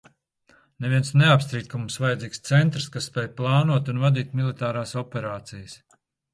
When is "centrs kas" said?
2.53-3.11